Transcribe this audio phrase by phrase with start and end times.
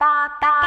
[0.00, 0.59] ba ba.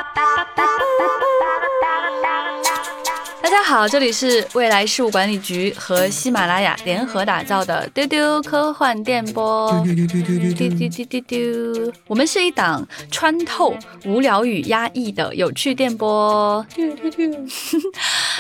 [3.74, 9.72] 好，这里是未来事务管理局和喜马拉雅联合打造的丢丢科幻电波。
[9.84, 13.76] 丢丢丢丢丢丢丢丢丢，我们是一档穿透
[14.06, 16.64] 无聊与压抑的有趣电波。
[16.76, 17.46] 丢丢丢。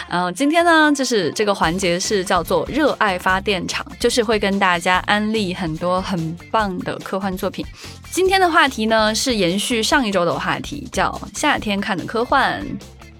[0.09, 7.65] 嗯， 今天呢，就是这个环节是叫做热爱发电厂，就是会跟大家安利很多很棒的科幻作品。
[8.11, 12.63] 今天的话题呢，是延续上一周的话题，叫夏天看的科幻。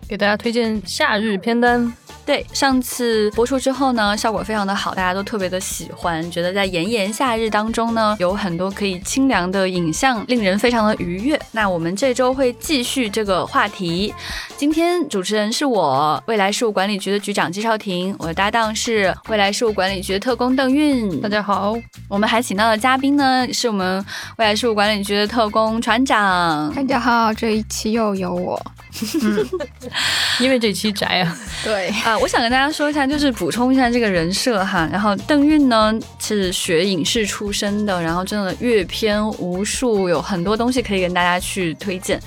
[0.06, 1.92] 给大家推荐夏日片单。
[2.26, 11.40] 对，上次播出之后呢，效果非常的好，大家都特别的喜欢，觉得在炎炎夏日当中呢，有很多可以清凉的影像，令人非常的愉悦。
[11.52, 14.14] 那我们这周会继续这个话题。
[14.56, 21.20] 今天主持人是我，未来事务管理局的局长季少廷，我的搭档是未来事务管理局的特工邓韵。
[21.20, 21.76] 大家好，
[22.08, 24.04] 我们还请到的嘉宾呢，是我们
[24.38, 26.74] 未来事务管理局的特工船长。
[26.74, 28.60] 大家好，这一期又有我。
[29.22, 29.46] 嗯，
[30.40, 34.88] 因为这期宅啊，对啊，我想跟大家说一下，就是补充一下这个人设哈。
[34.92, 42.20] 然后邓韵呢是学影视出身的，然后真的阅片无数，有很多东西可以跟大家去推荐。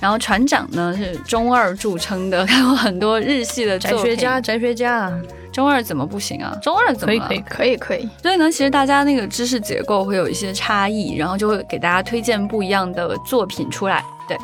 [0.00, 5.12] 然后船长呢是中二著称的，看过很多日系的宅学家，宅学家，
[5.52, 6.56] 中二怎么不行啊？
[6.62, 8.08] 中二怎么可以可以可以可以？
[8.22, 14.04] 所以呢，其实大家那个知识结构会有一些差异，然后就会给大家推荐不一样的作品出来。
[14.28, 14.36] 对。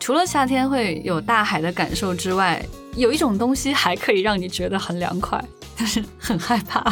[0.00, 2.60] 除了夏天会有大海的感受之外，
[2.94, 5.42] 有一种东西还可以让你觉得很凉快。
[5.76, 6.82] 就是很害怕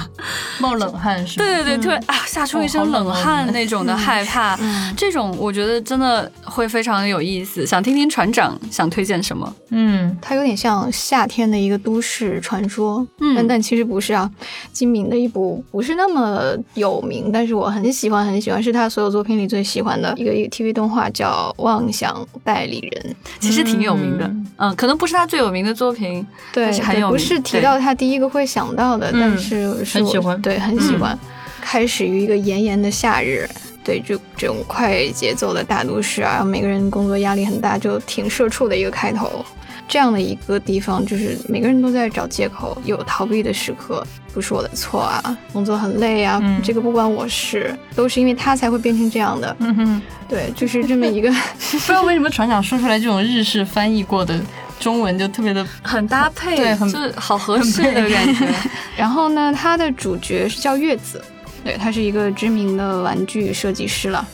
[0.59, 4.59] 冒冷汗，是对对对，突然啊吓出一身冷汗那种的害怕，
[4.97, 7.67] 这种我觉得真的会非常的有意思。
[7.67, 9.55] 想听听船长想推荐什么？
[9.70, 13.06] 嗯，它有点像夏天的一个都市传说，
[13.37, 14.28] 但但其实不是啊。
[14.72, 24.25] 金敏的一部不是那么有名，但是我很喜欢很喜欢，是他所有作品里最喜欢的一个一个 TV 动画，叫《妄想代理人》，其实挺有名的。
[24.56, 27.17] 嗯，可能不是他最有名的作品，对，很有名。
[27.17, 28.70] 不是提到他第一个会想。
[28.75, 31.19] 到的，但是很喜欢，对，很喜欢。
[31.61, 33.49] 开始于一个炎炎的夏日，
[33.84, 39.44] 对，就这种快节奏的大都市啊，每个人工作压力很大，就挺社畜的一个开头。
[39.87, 49.56] 这样的一个地方，就是每个人都在找借口，有逃避的时刻，不是我的错啊，工作很累啊，这个不关我事，都是因为他才会变成这样的。
[49.59, 51.28] 嗯哼，对，就是这么一个，
[51.73, 54.41] 不知道为什么船长说出来这种日式翻译过的。
[54.81, 58.49] 中文就特别的很搭配，对，很就是好合适的感觉。
[58.97, 61.23] 然后呢，它的主角是叫月子，
[61.63, 64.27] 对他是一个知名的玩具设计师了。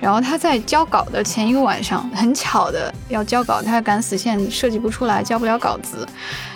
[0.00, 6.06] 然后他在交稿的前一个晚上，很巧的要交稿，他赶死线设计不出来，交不了稿子。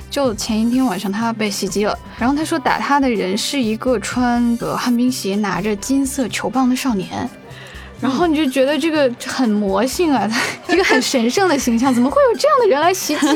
[0.09, 1.99] 就前一天晚上，他被袭击了。
[2.17, 7.29] 然后他说打他的人是一个穿着旱冰鞋、拿着金色球棒的少年。
[8.03, 10.29] 然后你就觉得这个很魔性啊，
[10.69, 13.27] 一个很神圣的形象，怎么会有这样的人来袭击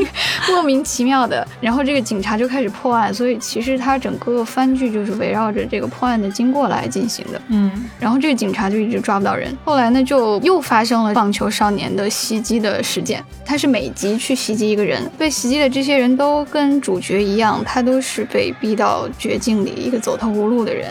[0.00, 0.06] 你？
[0.48, 1.46] 莫名其妙的。
[1.60, 7.40] 然后这个警察就开始破案，所以其实他整个番剧就是围绕着这个破案的经过来进行的。
[7.48, 7.70] 嗯。
[8.00, 13.22] 然后这个警察就一直抓不到人，后来呢就又发生了棒球少年的袭击的事件。
[13.44, 20.90] 他是每集去袭击一个人，被袭击的这些人都跟主角一样，他都是被逼到绝境里一个走投无路的人。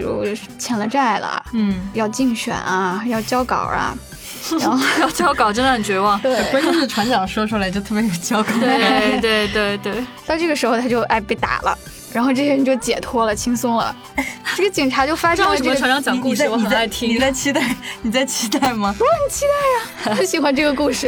[0.00, 3.96] 比如欠了债了，嗯，要竞选啊，要交稿啊，
[4.60, 6.18] 然后要交稿真的很绝望。
[6.22, 8.52] 对，关键是船长说出来就特别有交稿。
[8.60, 11.78] 对对对对，到这个时候他就哎被打了。
[12.12, 13.94] 然后这些人就解脱了，轻松了。
[14.56, 15.50] 这个警察就发现了。
[15.52, 17.08] 为什么船长讲故事我很爱听？
[17.10, 17.74] 你在期待？
[18.02, 18.94] 你在期待吗？
[18.98, 21.06] 我很期待呀，很喜欢这个故事。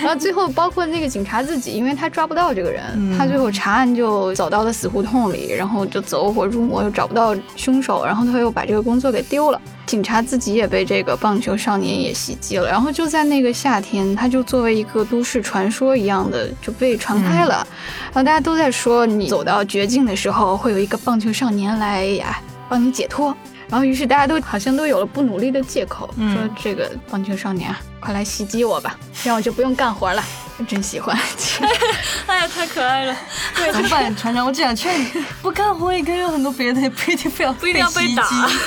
[0.00, 2.82] 然后最后包括那个警察自己，因为他抓不到这个人，
[3.18, 9.60] 他最后查案就走到了死胡同里，然后就走火入魔，又找不到凶手，然后他又把这个工作给丢了。
[9.86, 17.66] 警察自己也被这个棒球少年也袭击了，然后就在那个夏天，他就作为一个都市传说一样的就被传开了，
[18.06, 23.34] 然后大家都在说，你走到绝境的时候，会有一个棒球少年来呀帮你解脱，
[23.68, 30.22] 然后于是大家都好像都有了不努力的借口，说这个棒球少年啊，快来袭击我吧，这样我就不用干活了。
[30.68, 31.14] 真喜欢，
[32.26, 33.14] 哎呀，太可爱了！
[33.56, 34.46] 对，怎么办，船长？
[34.46, 38.24] 我只想劝你，不干活也可以有很多别的， 不一定非要不一定要被打。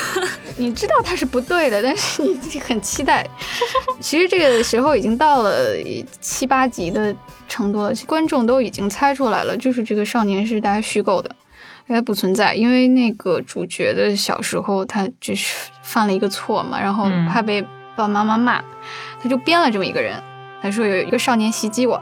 [0.57, 3.25] 你知道他是不对的，但是你很期待。
[4.01, 5.73] 其实这个时候已经到了
[6.19, 7.15] 七八集的
[7.47, 11.33] 程度了，观众都已经猜出来了，就是这个少年是大家虚构的，
[11.87, 12.53] 他不存在。
[12.53, 17.65] 因为那个主角的小时候，他就是犯了一个错嘛，然后怕被
[17.99, 18.61] 爸爸妈妈骂，
[19.21, 20.15] 他就编了这么一个人。
[20.61, 22.01] 他说有一个少年袭击我，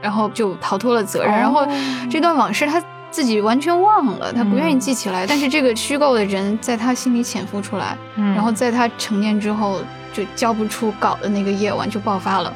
[0.00, 1.30] 然后就逃脱了责任。
[1.30, 1.66] 然后
[2.10, 8.34] 这段往事他自己完全忘了，他不愿意记起来，但是这个虚构的人在他心里潜伏出来，嗯。
[8.34, 12.50] 然后在他成年之后就交不出稿的那个夜晚就爆发了。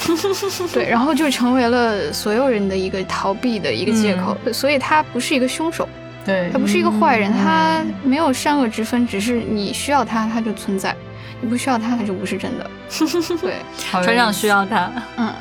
[0.72, 5.86] 对，然后就成为了所有人的一个逃避的一个借口，所以他不是一个凶手，
[6.24, 6.48] 对。
[6.50, 7.36] 他不是一个坏人，嗯。
[7.42, 10.92] 他没有善恶之分，只是你需要他，他就存在；
[11.40, 12.70] 你不需要他，他就不是真的。
[13.40, 14.90] 对，船长需要他。
[15.16, 15.32] 嗯，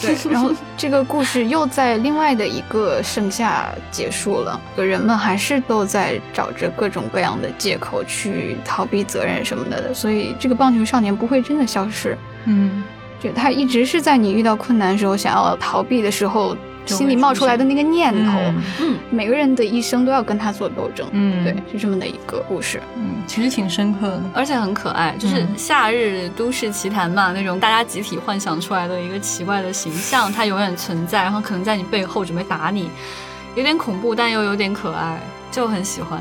[0.00, 0.16] 对。
[0.30, 12.16] 然后这个故事又在另外的一个盛夏结束了，人们还是都在找着各种各样的借口去逃避责任什么的，所以这个棒球少年不会真的消失。
[12.44, 12.84] 嗯
[13.18, 16.54] 就他一直是在你遇到困难的时候，想要逃避的时候，
[16.94, 18.32] 心里冒出来的那个念头。
[18.38, 21.06] 嗯嗯，每个人的一生都要跟他做斗争。
[21.12, 22.80] 嗯对，是这么的一个故事。
[22.96, 24.22] 嗯，其实挺深刻的。
[24.34, 32.90] 而且很可爱，就是嗯夏日都市奇谈嘛，那种大家集体幻想出来的一个奇怪的形象，它永远存在，然后可能在你背后准备打你，
[33.54, 36.20] 有点恐怖，但又有点可爱，就很喜欢。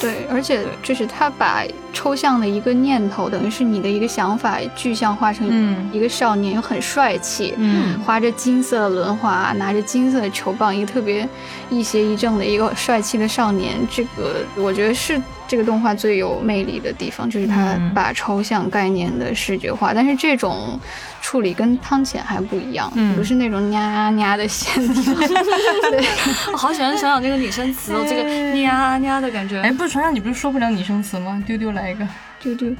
[0.00, 11.26] 对，而且就是他把抽象的一个念头，等于是你的一个想法，具象化成嗯一个少年，又很帅气，嗯划着金色的轮滑，拿着金色的球棒，一个特别
[11.70, 13.76] 一邪一正的一个帅气的少年。
[13.90, 20.78] 这个我觉得是这个动画最有魅力的地方，就是它嗯把抽象概念的视觉化，但是这种
[21.20, 25.14] 处理跟汤浅还不一样，嗯不是那种 nha nha 的线条。
[25.90, 26.04] 对，
[26.52, 28.22] 我好喜欢想想这个拟声词哦，这个
[28.60, 29.60] 呀呀的感觉。
[29.60, 31.42] 哎，不是船长，你不是说不了拟声词吗？
[31.46, 32.06] 丢丢来一个。
[32.40, 32.74] 丢丢。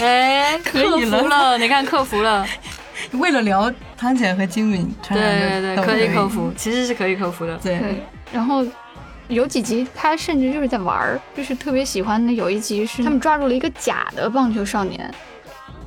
[0.00, 2.46] 哎，可以克服了了，你看克服了，
[3.12, 7.56] 为了聊汤浅和金敏，船对对对，可以克服，其实是可以克服的。
[7.56, 8.02] 对，
[8.32, 8.64] 然后
[9.28, 12.32] 有几集他甚至就是在玩儿，就是特别喜欢的。
[12.32, 15.12] 有一集是他们抓住了一个假的棒球少年。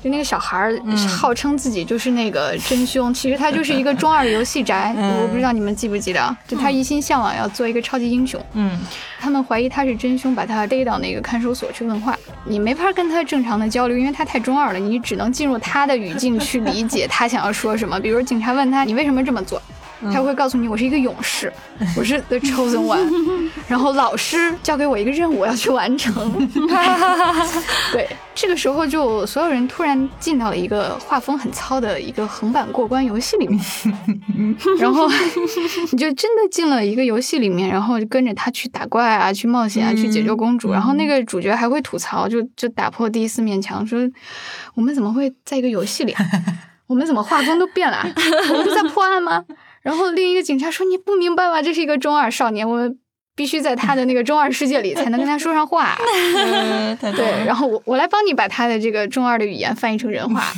[0.03, 4.93] 就那个小孩儿嗯号称自己就是那个真凶，其实他就是一个中二游戏宅。
[4.97, 8.39] 嗯我不知道你们记不记得啊，就他一心向往要做一个超级英雄。
[8.53, 8.79] 嗯
[9.19, 12.15] 他们怀疑他是真凶，把他逮到那个看守所去问话。
[12.43, 17.99] 你没法跟他正常的交流，因为他太中二了，你只能进入他的语境去理解他想要说什么。
[17.99, 19.59] 比如警察问他你为什么这么做，
[20.11, 21.51] 他会告诉你我是一个勇士，
[21.97, 26.13] 我是 the chosen one， 然后老师交给我一个任务我要去完成。
[27.91, 33.59] 对，这个时候就所有人突然进到了一个画风很糙的一个横版过关游戏里面，
[34.79, 35.07] 然后
[35.91, 40.71] 你就真的进了一个游戏里面，然后就跟着他去打怪啊，去冒险啊，去解救公主。
[40.71, 43.99] 然后那个主角还会吐槽，就就打破第四面墙，说
[44.73, 46.25] 我们怎么会在一个游戏里啊？
[46.87, 48.07] 我们怎么画风都变了啊？
[48.49, 49.43] 我们不是在破案吗？
[49.85, 51.61] 然后另一个警察说：“你不明白吧？
[51.61, 52.97] 这是一个中二少年，我们
[53.35, 55.95] 必须在他的那个中二世界里才能跟他说上话。
[56.99, 60.41] ”对，然后我我来帮你把他的这个中二的语言翻译成人话。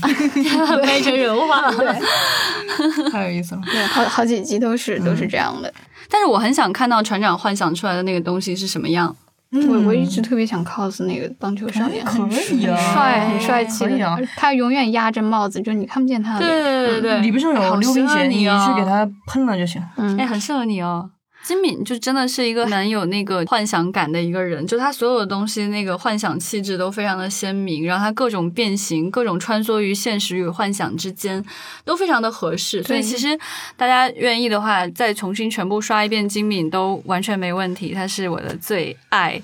[0.86, 1.70] 翻译成人话。
[1.70, 3.62] 对太有意思了。
[3.66, 5.74] 对，好好几集都是都是这样的。
[6.10, 9.14] 但是我很想看到船长幻想出来的那个东西是什么样。
[9.52, 16.64] 我我一直特别想 cos 那个棒球少年，很帅很帅气的，他永远压着帽子，就你看不见他的对脸。
[16.64, 19.82] 对对对，里边上有溜冰鞋，你去给他喷了就行。
[19.96, 21.10] 嗯哎，，很适合你哦。
[21.48, 31.42] 金敏就真的是一个 蛮有那个幻想感的一个人，就他所有的东西那个幻想气质都非常的鲜明，然后他各种变形、各种穿梭于现实与幻想之间，
[31.86, 32.84] 都非常的合适。
[32.84, 33.40] 所以其实
[33.78, 39.42] 大家愿意的话，再重新全部刷一遍金敏都完全没问题，他是我的最爱。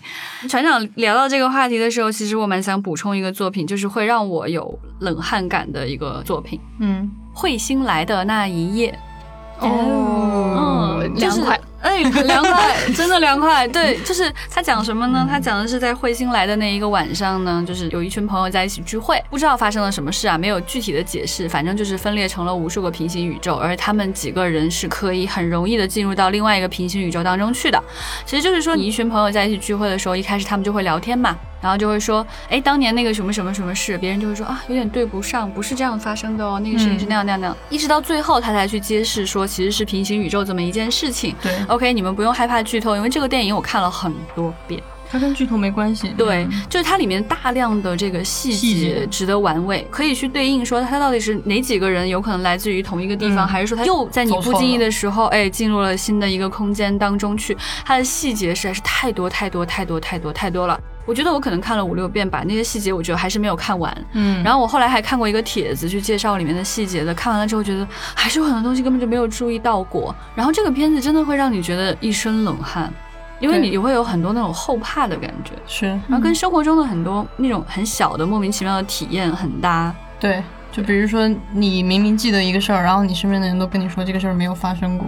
[0.50, 7.10] 船长聊到这个话题的时候，其实我蛮想补充一个作品，就是会让我有冷汗感的一个作品，嗯，
[7.40, 8.92] 《彗星来的那一夜》。
[9.66, 11.58] 哦嗯，凉快。
[11.84, 13.68] 哎，很凉快，真的凉快。
[13.68, 15.28] 对，就是他讲什么呢？
[15.30, 27.84] 他讲的是在彗星来的那一个晚上呢，就是有一群朋友在一起聚会，不知道发生了什么事啊，没有具体的解释，反正就是分裂成了无数个平行宇宙，而他们几个人是可以很容易的进入到另外一个平行宇宙当中去的。
[28.26, 41.36] 其实就是说，你一群朋友在一起聚会的时候，一开始他们就会聊天嘛，然后就会说，哎，当年那个什么什么什么事，别人就会说啊，有点对不上，不是这样发生的哦，那个事情是那样那样那样，一直到最后他才去揭示说，其实是平行宇宙这么一件事情。
[41.42, 44.80] 对，OK，你们不用害怕剧透，因为这个电影我看了很多遍。
[45.10, 46.10] 它跟剧透没关系。
[46.18, 57.58] 对嗯，就是它里面大量的这个细细节节值得玩味，可以去对应说它到底是哪几个人有可能来自于同一个地方，嗯还是说他又在你不经意的时候，哎，进入了新的一个空间当中去。
[57.84, 60.80] 它的细节实在是太多太多太多太多太多了。
[61.06, 63.96] 我觉得我可能看了五六遍吧，那些细节我觉得还是没有看完。
[64.14, 70.16] 嗯，然后我后来还看过一个帖子去介绍里面的细节的，看完了之后觉得还是有很多东西根本就没有注意到过。
[70.36, 72.92] 然后这个片子真的会让你觉得一身冷汗，
[73.40, 79.94] 因为对你会有很多那种后怕的感觉，是然后跟生活中的很多那种很小的莫名其妙的体验很搭。
[80.20, 80.44] 对。
[80.72, 85.06] 就比如说，你明明记得一个事儿，然后你身边的人都跟你说这个事儿没有发生过。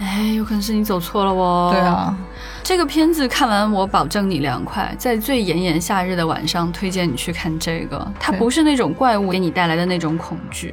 [0.00, 1.70] 哎，有可能是你走错了哦。
[1.72, 2.16] 对啊，
[2.62, 4.94] 这个片子看完，我保证你凉快。
[4.96, 8.12] 在最炎炎夏日的晚上，推荐你去看这个。
[8.20, 10.72] 它不是那种怪物给你带来的那种恐惧，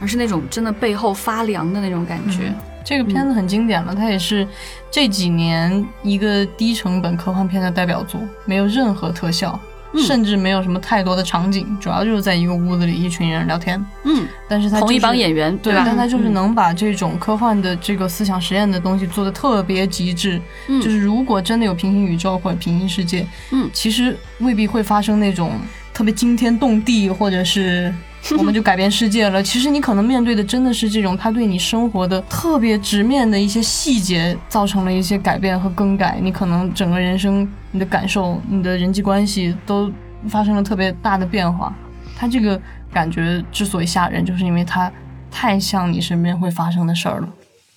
[0.00, 2.52] 而是那种真的背后发凉的那种感觉。
[2.82, 4.46] 这个片子很经典了，它也是
[4.90, 9.58] 这几年一个低成本科幻片的代表作，没有任何特效，
[9.94, 13.82] 嗯甚至没有什么太多的场景，主要就是在一个屋子里一群人聊天。
[14.02, 15.84] 嗯，但是他、就是、同一帮演员，对，吧？
[15.86, 20.40] 但他就是嗯能把这种科幻的这个思想实验的东西做的特别极致。
[20.68, 25.52] 嗯就是如果真的有平行宇宙或者平行世界，嗯其实未必会发生那种
[25.92, 27.94] 特别惊天动地，或者是
[28.38, 29.42] 我们就改变世界了。
[29.42, 36.18] 其实你可能面对的真的是这种，他对你生活的特别直面的一些细节造成了一些改变和更改。
[36.22, 39.92] 你可能整个人生、你的感受、你的人际关系都
[40.28, 41.74] 发生了特别大的变化。
[42.16, 42.60] 他这个
[42.92, 44.90] 感觉之所以吓人，就是因为它
[45.30, 47.28] 太像你身边会发生的事儿了。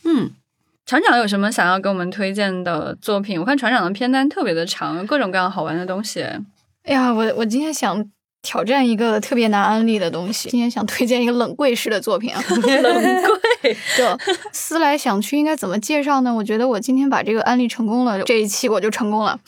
[0.05, 0.31] 嗯，
[0.85, 3.39] 船长有什么想要给我们推荐的作品？
[3.39, 6.21] 我看船长的片单特别的长，各种各样好玩的东西。
[6.83, 8.05] 哎呀，我我今天想
[8.41, 12.41] 挑战一个特别难安利的东西，今天想推荐一个冷柜式的作品啊。
[12.49, 13.23] 冷
[13.61, 14.17] 柜， 就
[14.51, 16.33] 思来想去，应该怎么介绍呢？
[16.33, 19.39] 我觉得我今天把这个安利成功了，这一期我就成功了。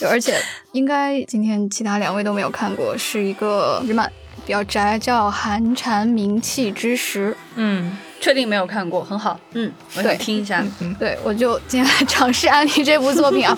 [0.00, 0.40] 就而且
[0.72, 4.10] 应该今天其他两位都没有看过，是一个日漫，
[4.44, 7.30] 比较宅，叫《寒蝉鸣泣之时》。
[7.56, 9.38] 嗯确定没有看过，很好。
[9.52, 10.64] 嗯，我想对听一下。
[10.98, 13.56] 对，我就今天来尝试安利这部作品啊。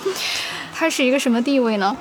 [0.74, 1.96] 它是一个什么地位呢？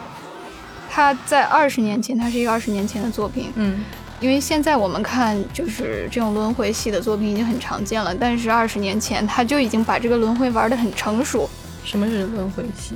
[0.96, 3.52] 它在二十年前，它是一个二十年前的作品。
[3.56, 3.84] 嗯
[4.22, 11.50] 因为现在我们看就是这种轮回系的作品已经很常见了，但是二十年前他就已经把这个轮回玩得很成熟，
[11.84, 12.96] 什么是轮回系？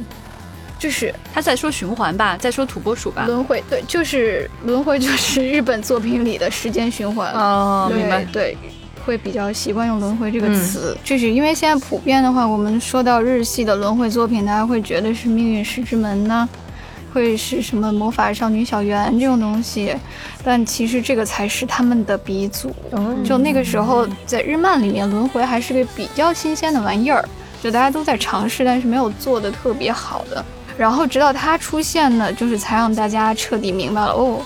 [0.79, 3.25] 就是他在说循环吧，在说土拨鼠吧。
[3.25, 7.33] 轮回，对，就是轮回，就是日本作品里的时间循环。
[7.33, 8.23] 哦，明白。
[8.31, 8.57] 对，
[9.05, 16.47] 会比较习惯用“轮回”这个词，就是因为现在普遍的话，我们说到日系的轮回作品，大家会觉得是《命运石之门》呢，
[17.13, 19.95] 会是什么《魔法少女小圆》这种东西，
[20.43, 22.73] 但其实这个才是他们的鼻祖。
[23.23, 27.23] 就那个时候，在日漫里面，轮回还是个比较新鲜的玩意儿，
[27.61, 30.43] 就大家都在尝试，但是没有做的特别好的。
[30.77, 34.41] 然后直到它出现呢，就是才让大家彻底明白了，哦，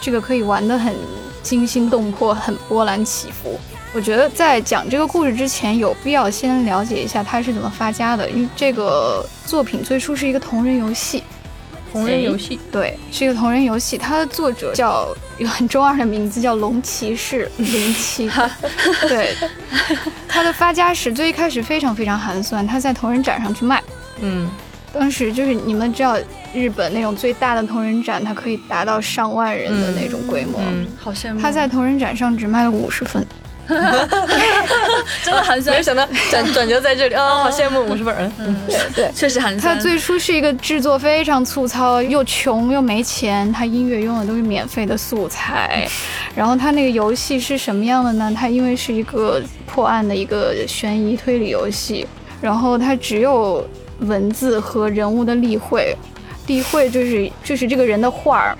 [0.00, 0.94] 这个可以玩得很
[1.42, 3.58] 惊心动魄，很波澜起伏。
[3.94, 11.22] 我觉得在讲这个故事之前，有必要先了解一下它是怎么发家的，因为这个作品最初是一个同人游戏，
[11.94, 12.58] 同人游戏。
[12.72, 18.28] 对，是一个同人游戏，它的作者叫一个很中二的名字，叫龙骑士零七。
[19.08, 19.34] 对，
[20.28, 23.82] 它的发家史最一开始非常非常寒酸，它在同人展上去卖，
[24.20, 24.50] 嗯
[24.92, 26.16] 当时就是你们知道
[26.52, 30.60] 日本那种最大的同人展，它可以达到上万人的那种规模。
[30.60, 31.40] 嗯，好羡慕。
[31.40, 33.26] 他在同人展上只卖了五十份，
[35.24, 38.14] 真的寒酸没有，想到转转折在这里啊，好羡慕五十本。
[38.38, 39.10] 嗯对对。
[39.14, 39.74] 确实寒他。
[39.76, 45.88] 最初是一个制作非常粗糙，又穷又没钱，他音乐用的都是免费的素材。
[46.34, 48.32] 然后他那个游戏是什么样的呢？
[48.36, 52.06] 他因为是一个破案的一个悬疑推理游戏，
[52.40, 53.66] 然后他只有
[54.00, 55.96] 文字和人物的例会。
[56.46, 58.56] 例会就是就是这个人的画儿，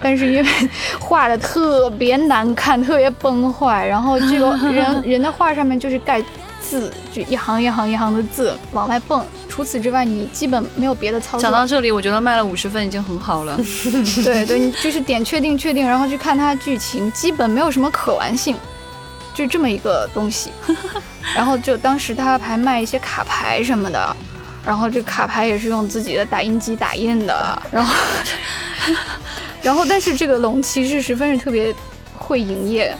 [0.00, 0.50] 但是因为
[1.00, 6.22] 画的特别难看，特别崩坏，然后这个 人人的画上面就是盖
[6.60, 9.24] 字，就一行一行一行的字往外蹦。
[9.48, 11.40] 除此之外，你基本没有别的操作。
[11.40, 13.56] 讲到这里，我觉得卖了五十份已经很好了。
[14.24, 18.56] 对对，你就是点确定确定，然后去看它剧情，基本没有什么可玩性，
[19.32, 20.50] 就这么一个东西。
[21.36, 24.16] 然后就当时他还卖一些卡牌什么的，
[24.66, 27.94] 然后这卡牌也是用自己的打印机打印的，然后
[29.62, 31.74] 然后但是这个龙骑士十分是特别
[32.16, 32.96] 会营业。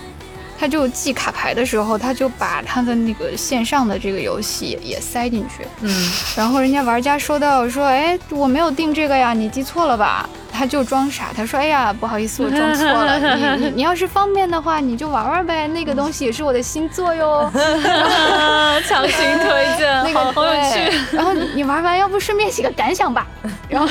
[0.57, 10.27] 他就寄卡牌的时候，他就把他的那个线上的这个游戏也塞进去，嗯然后人家玩家说到说，哎，我没有订这个呀，你记错了吧？
[10.57, 13.19] 他就装傻，他说，哎呀，不好意思，我装错了。
[13.59, 17.51] 你你你要是方便的话，你就玩玩呗，那个东西也是我的新作哟。
[18.87, 21.17] 强行推荐，那个好好有趣。
[21.17, 23.27] 然后你玩完，要不顺便写个感想吧？
[23.69, 23.89] 然后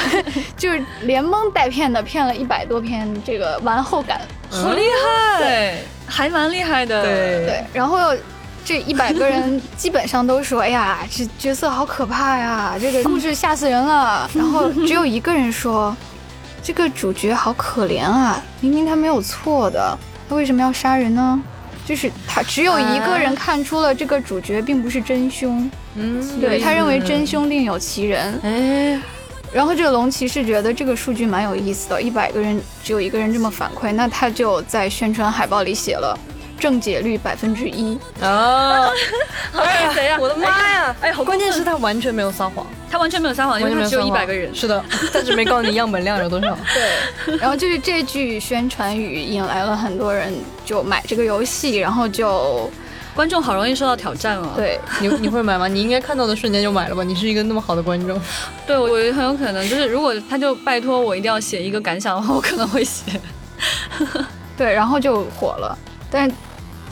[0.55, 4.22] 就是连蒙带骗的骗了一百多篇这个完后感。
[4.50, 4.84] 好厉
[5.38, 5.75] 害，
[6.08, 7.03] 还蛮厉害的。
[7.03, 8.13] 对对，然后
[8.63, 15.96] 这一百个人基本上都说：“哎呀，这角色好可怕呀，这个故事吓死人了。”然后只有一个人说
[16.63, 19.98] ：“这个主角好可怜啊，明明他没有错的，
[20.29, 21.39] 他为什么要杀人呢？”
[21.86, 28.39] 就是他只有一个人看出了这个主角并不是真凶，嗯，对他认为真凶另有其人。
[28.41, 28.98] 哎，
[29.51, 36.17] 然后这个龙骑士觉得这个数据蛮有意思的，一百个人只有一个人这么反馈，那他就在宣传海报里写了。
[36.63, 38.00] 正解率百分之一。
[38.24, 38.88] 啊！
[39.53, 40.17] 哎，谁呀？
[40.17, 40.96] 我的妈呀！
[41.01, 44.55] 哎，好关键是他完全没有撒谎，他完全没有撒谎，因为他只有一百个人。
[44.55, 46.58] 是的， 但是没告诉你样本量有多少。
[46.74, 52.72] 对，然后就是这句宣传语引来了很多人就买这个游戏，然后就
[53.13, 54.53] 观众好容易受到挑战了。
[54.55, 55.67] 对你你会买吗？
[55.67, 57.03] 你应该看到的瞬间就买了吧？
[57.03, 58.17] 你是一个那么好的观众。
[58.65, 63.20] 对，我觉得很有可能就是如果他就拜托我一定要写一个感想的话，我可能会写。
[64.55, 65.77] 对，然后就火了，
[66.10, 66.36] 但是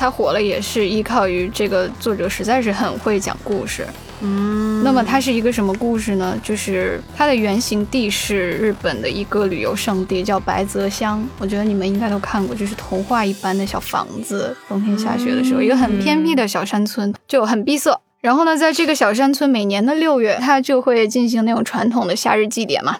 [0.01, 3.85] 他火了也是依靠于这个作者实在是很会讲故事。
[4.23, 6.35] 嗯那么它是一个什么故事呢？
[6.43, 11.23] 就是它的原型地是日本的一个旅游胜地，叫白泽乡。
[11.37, 18.01] 我觉得你们应该都看过，就是童话一般的小房子，冬天下雪的时候，一个很偏僻的小山村，就很闭塞。
[18.21, 22.97] 然后呢，在这个小山村，每年的六月，它就会进行那种传统的夏日祭典嘛。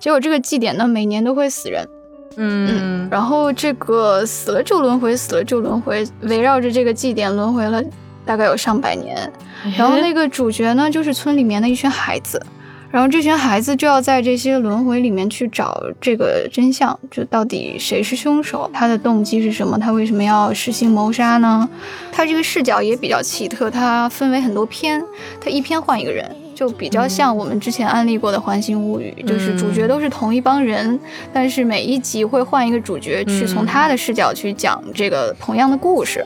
[0.00, 1.86] 结果这个祭典呢，每年都会死人。
[2.36, 7.82] 嗯然后这个死了就轮回，死了就轮回，围绕着这个祭典轮回了
[8.24, 9.30] 大概有上百年。
[9.76, 12.44] 然后那个主角呢，就是村里面的一群孩子，
[12.90, 21.68] 然后这群孩子就要在这些轮回里面去找这个真相，就到底谁是凶手，他的动机是什么，他为什么要实行谋杀呢？
[22.10, 25.02] 他这个视角也比较奇特，它分为很多篇，
[25.40, 26.34] 他一篇换一个人。
[26.62, 30.96] 就比较像我们之前安利过的《环形物语》，就是主角都是同一帮人，
[31.32, 36.24] 但是每一集会换一个主角去从他的视角去讲这个同样的故事。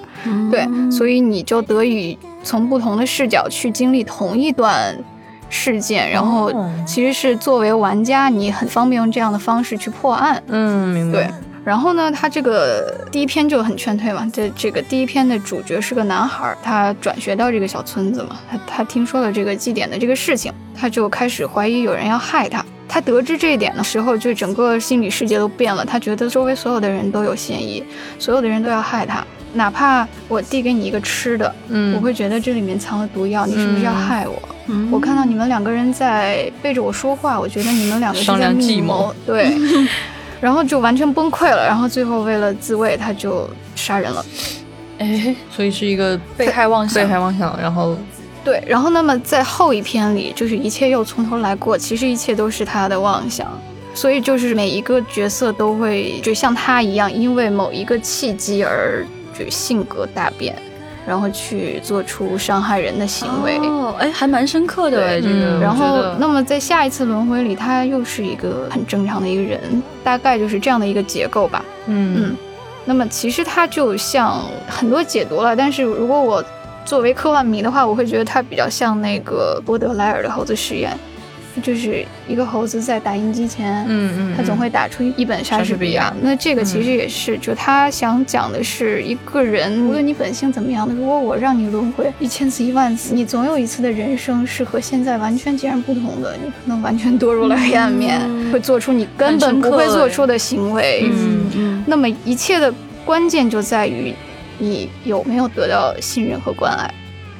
[0.50, 4.94] 对，所以你就得以从不同的视角去经历同一段
[5.48, 10.42] 事件，然后哦其实是作为玩家，你很方便用这样的方式去破案。
[10.48, 11.18] 嗯，明白。
[11.18, 11.30] 对，
[11.66, 14.30] 然后呢，他这个第一篇就很劝退嘛。
[14.32, 22.64] 这这个第一篇的主角是个男孩儿，他转学到这个小村子嘛，他他听说了这个祭典的这个事情，他就开始怀疑有人要害他。
[22.88, 25.84] 他得知这一点的时候，就整个心理世界都变了。
[25.84, 27.82] 他觉得周围所有的人都有嫌疑，
[28.16, 34.40] 所有的人都要害他，哪怕我递给你一个吃的，嗯，我会觉得这里面藏了毒药，你是不是要害我？
[34.68, 39.52] 嗯我看到你们两个人在背着我说话，我觉得你们两个是商量在密谋谋，对，
[40.40, 44.24] 然后就完全崩溃了，然后最后为了自卫，他就杀人了。
[44.98, 47.02] 哎，所以是一个被害妄想。
[47.02, 47.96] 被害妄想，然后
[48.44, 53.46] 对，然后那么在后一篇里，就是一切又从头来过，其实一切都是他的妄想，
[53.92, 59.04] 所以就是每一个角色都会就像他一样，因为某一个契机而
[59.38, 60.56] 就性格大变，
[61.06, 63.58] 然后去做出伤害人的行为。
[63.58, 65.34] 哦，哎，还蛮深刻的这个。
[65.34, 71.64] 嗯然后那么在下一次轮回里，他又是一个很正常的一个人，大概就是这样的一个结构吧。
[71.86, 72.36] 嗯嗯，
[72.84, 76.44] 那么其实它就像很多解读了，但是如果我
[76.84, 80.96] 作为科幻迷的话，我会觉得它比较像那个波德莱尔的猴子实验，
[81.62, 86.14] 就是一个猴子在打印机前，嗯嗯，他总会打出一本莎士比亚。
[86.20, 98.20] 那这个其实也是，就他想讲的是一个人，无论你本性怎么样的，如果我让你轮回一千次一万次，你总有一次的人生是和现在完全截然不同的，你可能完全堕入了黑暗面，
[98.52, 101.04] 会做出你根本不会做出的行为。
[101.10, 101.84] 嗯嗯。
[101.86, 102.72] 那么一切的
[103.04, 104.14] 关键就在于
[104.58, 106.94] 你有没有得到信任和关爱。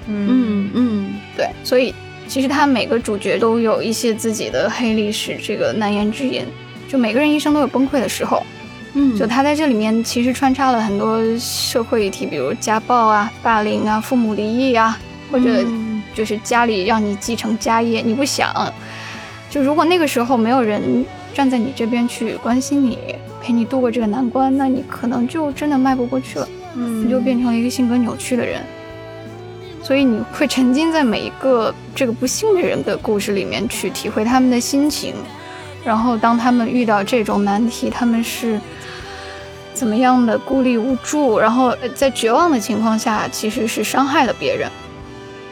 [0.09, 0.27] 嗯。
[0.29, 1.95] 嗯嗯，对，所以
[2.29, 6.45] 其实他每个主角都有一些自己的黑历史，这个难言之隐。
[6.89, 8.45] 就每个人一生都有崩溃的时候，
[8.95, 14.97] 嗯，就他在这里面其实穿插了很多社会议题，比如家暴啊、霸凌啊、父母离异啊，
[15.31, 18.73] 或者嗯就是家里让你继承家业，你不想。
[19.51, 22.99] 就如果那个时候没有人站在你这边去关心你，
[23.43, 26.49] 陪你度过这个难关，那你可能就真的迈不过去了。
[26.75, 28.63] 嗯你就变成了一个性格扭曲的人，
[29.87, 35.15] 所以你会沉浸在每一个这个不幸的人的故事里面去体会他们的心情，
[35.85, 38.61] 然后当他们遇到这种难题，他们是
[39.73, 44.69] 怎么样的孤立无助，然后在绝望的情况下，其实是伤害了别人。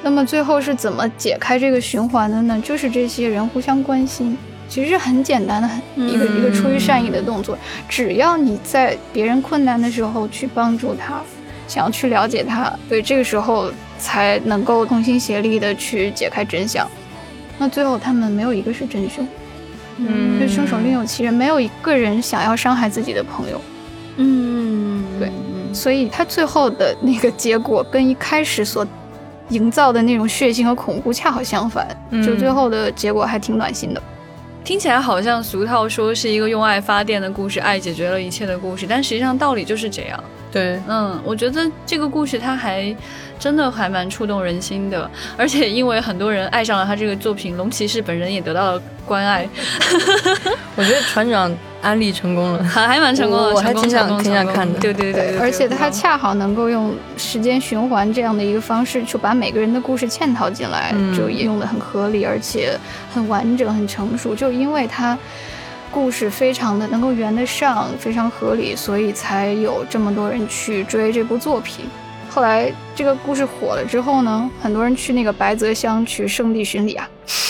[0.02, 2.60] 那么最后是怎么解开这个循环的呢？
[2.60, 4.36] 就是这些人互相关心，
[4.68, 7.56] 其实很简单的，一个、一个出于善意的动作。
[7.88, 11.22] 只要你在别人困难的时候去帮助他，
[11.66, 16.88] 想要去了解他，对这个时候才能够同心协力的去解开真相。
[17.58, 19.26] 那最后他们没有一个是真凶，
[19.98, 23.60] 嗯就凶手另有其人，没有一个人想要伤害自己的朋友。
[24.16, 25.30] 嗯，对
[25.72, 28.86] 所以他最后的那个结果跟一开始所
[29.48, 34.02] 营造的那种血腥和恐怖恰好相反，嗯就最后的结果还挺暖心的。
[34.64, 40.24] 听起来好像俗套说是一个用爱发电的故事，爱解决了一切的故事，但实际上道理就是这样，
[40.54, 42.94] 对，嗯，我觉得这个故事它还
[43.40, 49.48] 真的还蛮触动人心的， 而且因为很多人爱上了他这个作品，龙骑士本人也得到了关爱，
[50.76, 54.78] 我觉得船长安利成功了，还还蛮成功的，我我还挺想挺想看的。
[54.78, 61.12] 对对对对对，而且他恰好能够用时间循环这样的一个方式，去把每个人的故事嵌套进来，嗯。
[61.12, 62.78] 就也用的很合理，而且
[63.12, 64.36] 很完整、很成熟。
[64.36, 65.18] 就因为它
[65.94, 71.84] 故事非常的能够圆得上，非常合理，所以才有这么多人去追这部作品。
[72.28, 77.08] 后来这个故事火了之后呢，很多人去那个白泽乡去圣地巡礼啊，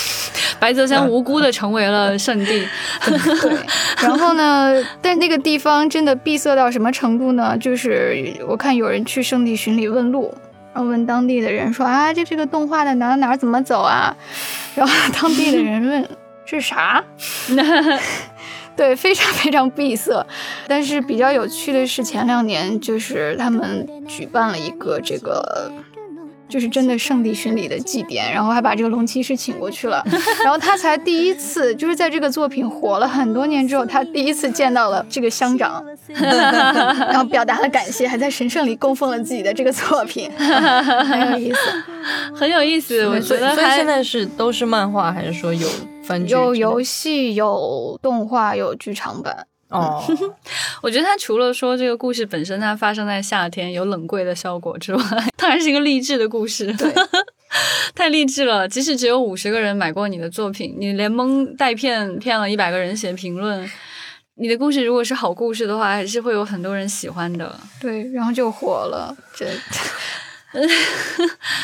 [0.61, 2.67] 白泽乡无辜的成为了圣地，
[3.03, 3.57] 对，
[4.03, 7.57] 然后呢，但那个地方真的闭塞到什么程度呢？
[7.57, 10.31] 就是我看有人去圣地巡礼问路，
[10.71, 14.15] 然后问当地的人说啊，这这个动画的哪哪怎么走啊？
[14.75, 16.07] 然后当地的人问
[16.45, 17.03] 这是啥？
[18.75, 20.25] 对，非常 非常闭塞。
[20.67, 25.71] 但是比较有趣的是，前两年就是他们举办了一个这个。
[26.47, 30.05] 就是真的圣地巡礼的祭典，然后还把这个龙骑士请过去了，
[30.43, 41.59] 然后他才第一次，就是在这个作品火了很多年之后，他第一次见到了这个乡长，然后表达了感谢，还在神圣里供奉了自己的这个作品，很有意思。
[42.35, 45.67] 很有意思，我觉得还所以现在是都是漫画，还是说有？
[46.27, 49.47] 有游戏，有动画，有剧场版。
[49.75, 50.03] 哦，
[50.81, 55.03] 我觉得它除了说这个故事本身它发生在夏天有冷柜的效果之外，
[55.37, 56.73] 它还是一个励志的故事。
[56.73, 56.93] 对，
[57.93, 58.67] 太励志了！
[58.67, 63.69] 即使只有五十个人买过你的作品，你连蒙带骗骗了一百个人写评论，
[64.35, 67.57] 你的故事如果是好故事的话，还是会有很多人喜欢的。
[67.79, 69.45] 对，然后就火了，这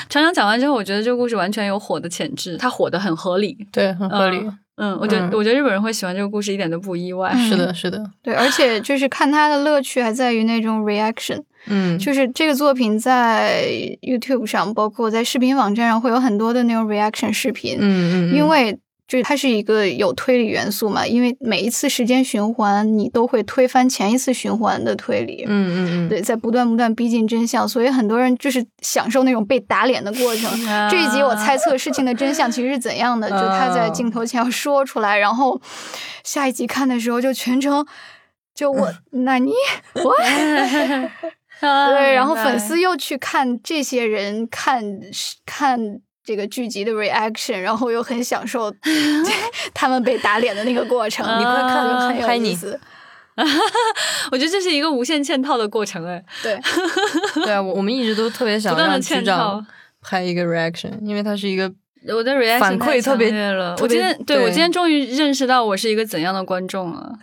[0.10, 3.58] 船长讲完之后，我觉得这个故事完全有火的潜质，它火的很合理。
[3.72, 4.38] 对，很合理。
[4.38, 5.32] 嗯嗯，我觉得、嗯。
[5.34, 7.32] 我觉得日本人会喜欢这个故事一点都不意外。
[7.34, 13.66] 嗯是的， 是的，对，而且就是看他的乐趣还在于那种 reaction，嗯，就是这个作品在
[14.02, 18.36] YouTube 上，包括在视频网站上会有很多的那种 reaction 视频，嗯嗯，嗯。
[18.36, 18.78] 因为
[19.12, 25.44] 就是它是一个有推理元素嘛，因为每一次时间循环，你都会推翻前一次循环的推理。
[25.46, 30.50] 嗯嗯嗯，对，在不断不断逼近真相，所以很多人就是享受那种被打脸的过程。
[30.66, 35.62] 啊这一集我猜测事情的真相其实是怎样的，就他在镜头前要说出来，然后
[36.24, 37.86] 下一集看的时候就全程
[38.56, 39.52] 就我 那你
[39.96, 40.16] 我
[41.60, 44.82] 对，然后粉丝又去看这些人看
[45.46, 48.74] 看这个剧集的 reaction，然后又很享受
[49.74, 51.26] 他们被打脸的那个过程。
[51.40, 52.80] 你快看就很拍你有意思。
[54.32, 56.60] 我觉得这是一个无限嵌套的过程，哎，对，
[57.44, 59.68] 对啊，我我们一直都特别想让局嵌套长
[60.02, 61.72] 拍一个 reaction，因为它是一个
[62.08, 63.76] 我的 reaction 反馈特别了。
[63.80, 67.14] 我今天对对我今天终于认识到我是一个怎样的观众了。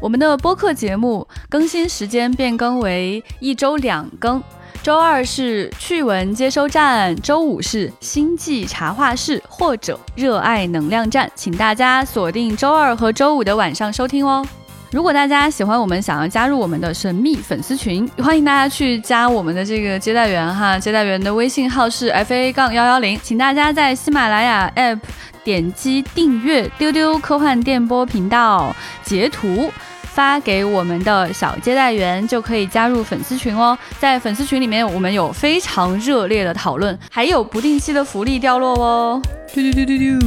[0.00, 4.42] 我们的播客节目更新时间变更为一周两更，
[4.82, 14.46] 周二是趣闻接收站，周五是星际茶话室或者热爱能量站，请大家锁定周二和周五的晚上收听哦。
[14.90, 24.98] 如果大家喜欢我们，想要加入我们的神秘粉丝群，欢迎大家去加我们的这个接待员哈，接待员的微信号是 f a 杠幺幺零，请大家在喜马拉雅 app
[25.44, 29.72] 点击订阅丢丢科幻电波频道，截图。
[30.02, 39.22] 发给我们的小接待员就可以加入粉丝群哦，在粉丝群里面，我们有非常热烈的讨论，还有不定期的福利掉落哦。
[39.54, 40.18] 丢丢丢丢丢。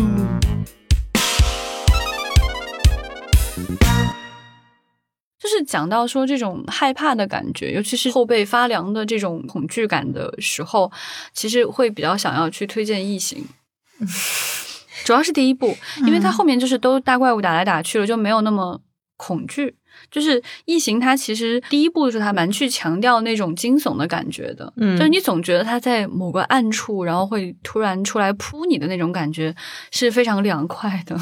[5.38, 10.90] 就是讲到说这种害怕的感觉，尤其是后背发凉的这种恐惧感的时候，
[11.34, 13.46] 其实会比较想要去推荐《异形》，
[15.04, 18.82] 主要是第一部，因为它后面就是都大怪物打来打去了，就没有那么
[19.18, 19.76] 恐惧。
[20.12, 29.56] 就是《异形》，它其实第一部的时候，它蛮去强调那种惊悚的感觉的，嗯就是你总觉得它在某个暗处，然后会突然出来扑你的那种感觉，
[29.90, 31.18] 是非常凉快的。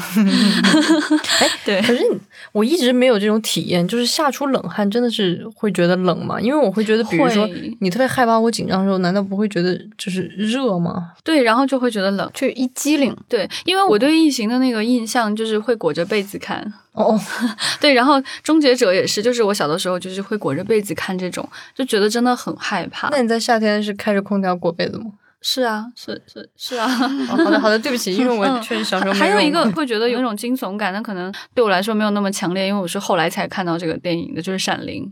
[1.64, 2.18] 对，可是你
[2.52, 6.40] 我一直没有这种体验，就是吓出冷汗，真的是会觉得冷吗？
[6.40, 7.48] 因为我会觉得，比如说
[7.80, 11.12] 你特别害怕或紧张的时候，难道不会觉得就是热吗？
[11.22, 12.28] 对，然后就会觉得冷。
[12.34, 13.16] 就一激灵。
[13.28, 16.72] 对，因为我对异形的那个印象就是会裹着被子看。
[17.02, 17.20] 哦，
[17.80, 23.08] 对，然后终结者也是，就是我小的时候就是会裹着被子看这种，就觉得真的很害怕。
[23.10, 25.06] 那你在夏天是开着空调裹被子吗？
[25.42, 26.86] 是啊，是是是啊。
[27.30, 35.04] 哦好的，好的，对不起，因为我嗯确实小时候没还有一个会觉得有一种惊悚感，但可能对我来说没有那么强烈，因为我是后来才看到这个电影的，就是《闪灵》。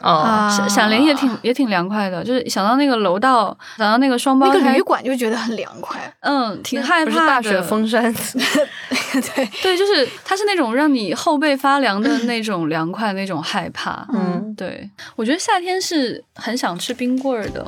[0.00, 6.00] 哦，啊闪闪灵也挺也挺凉快的，就是想到那个楼道，想到那个双胞胎那个旅，馆就觉得很凉快。
[6.20, 7.62] 嗯，挺害不是怕大雪。
[7.62, 14.06] 封山， 对，对，就是它是那种让你后背发凉的那种凉快，那种害怕。
[14.12, 17.64] 嗯，对，我觉得夏天是很想吃冰棍儿的。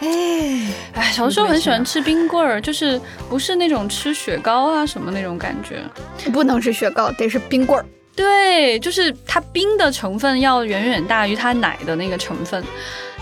[0.00, 5.82] 哎，哎，小时候很喜欢吃冰棍儿，就是不是那种吃雪糕啊什么那种感觉。
[6.32, 7.84] 不能吃雪糕，得是冰棍儿。
[8.16, 12.64] 对，就是它冰的成分要远远大于它奶的那个成分，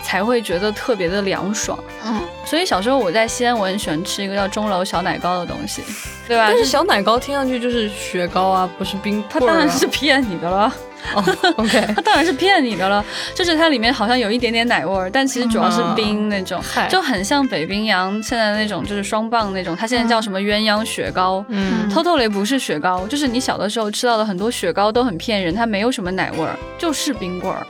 [0.05, 1.77] 才会觉得特别的凉爽。
[2.07, 5.83] 嗯，所以小时候我在西安，我很喜欢吃一个叫钟楼小奶糕的东西，
[6.29, 6.47] 对吧？
[6.49, 9.41] 但是小奶糕听上去就是雪糕啊，不是冰它。
[9.41, 10.73] 当然是骗你的了，
[11.15, 11.23] 哦，
[11.59, 13.05] OK，它当然是骗你的了。
[13.35, 21.45] 就是它里面好像有一点点奶味儿，但其实主要是冰那种，嗨就很像北冰洋现在那种就是双棒那种，它现在叫什么鸳鸯雪糕。
[21.49, 27.67] 嗯，偷偷雷不是雪糕，就是你小的时候吃到的很多雪糕都很骗人，它没有什么奶味儿，就是冰棍儿。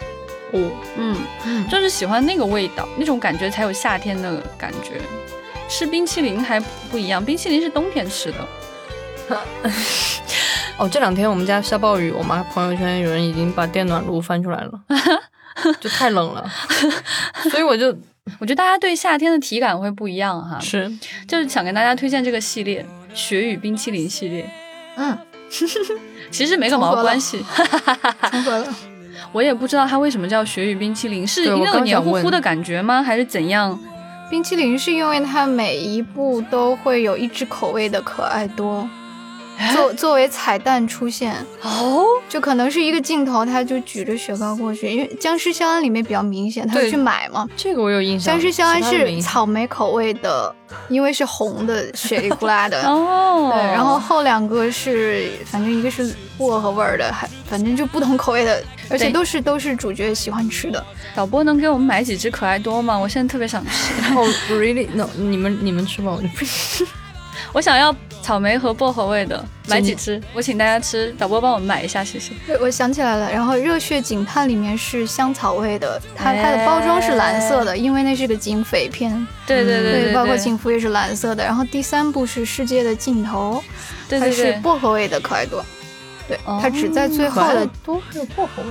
[0.53, 1.17] 哦，嗯，
[1.47, 5.01] 嗯就是喜欢那个味道，那种感觉才有夏天的感觉。
[5.69, 8.39] 吃冰淇淋还不一样，冰淇淋是冬天吃的。
[10.77, 14.73] 哦，这两天我们家下暴雨，我妈朋友圈有人已经把电暖炉翻出来了，
[15.81, 16.45] 就太冷了，
[17.51, 17.87] 所以我就
[18.41, 20.91] 我觉得大家对夏天的体感会不一样哈，是
[21.29, 22.85] 就是想跟大家推荐这个系列——
[23.15, 24.51] 雪与冰淇淋系列。
[24.97, 25.17] 嗯，
[26.31, 27.45] 其实没个毛关系，
[28.33, 28.75] 重合了。
[29.33, 33.01] 我也不知道它为什么叫雪与冰淇淋，是对我因为有刚想问黏糊糊的感觉吗？
[33.03, 33.79] 还是怎样？
[34.29, 38.89] 冰淇淋是因为它每一步都会有一只口味的可爱多，
[39.73, 47.49] 作作为彩蛋出现，哦，就可能是一个镜头，他就举着雪糕过去，因为僵尸肖恩里面比较明显，他去买嘛。
[47.57, 48.35] 这个我有印象。
[48.35, 50.55] 僵尸肖恩是草莓口味的，
[50.89, 52.83] 因为是红的雪里呼啦的。
[52.83, 60.85] 哦，对，然后后两个是，反正一个是薄荷味儿的，还反正就不同口味的，而且都是都是主角喜欢吃的。
[61.15, 62.97] 导播能给我们买几只可爱多吗？
[62.99, 66.85] 我现在特别想吃， 哦，really no，你们你们吃吧，我就不吃
[67.53, 72.33] 我想要草莓和薄荷味的，买几只，我请大家吃，导播帮我们买一下，谢谢。
[72.47, 73.31] 对，我想起来了。
[73.31, 79.15] 然后《热血警探》里面是香草味的，它它的包装是蓝色的，因为那是个警匪片。
[79.47, 81.45] 对对对对，包括警服也是蓝色的。
[81.45, 83.63] 然后第三部是《世界的尽头》，
[84.19, 85.63] 它是薄荷味的可爱多。
[86.27, 88.69] 对，哦它只在最后的多还有薄荷味。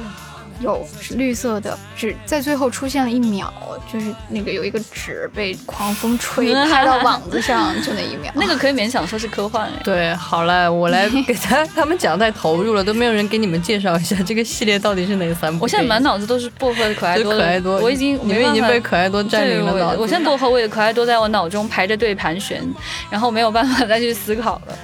[0.59, 3.51] 有是绿色的，纸在最后出现了一秒，
[3.91, 8.31] 就是那个有一个纸被狂风吹拍到网子上，就那一秒。
[8.35, 9.73] 那个可以勉强说是科幻哎。
[9.83, 15.63] 对，好了，我来给他他们讲太投入了，都没有人给你们介绍一下这个系列到底是哪三部。
[15.63, 19.97] 我现在满脑子都是薄荷的可爱多的，可爱多，我已经你们已经被可爱多占领了脑子。
[19.97, 22.63] 我我现在薄荷味的可爱多在我脑中排着队盘旋，
[23.09, 24.77] 然后没有办法再去思考了。